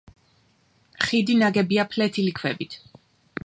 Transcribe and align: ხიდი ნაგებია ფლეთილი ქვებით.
ხიდი 1.07 1.35
ნაგებია 1.43 1.87
ფლეთილი 1.95 2.33
ქვებით. 2.41 2.79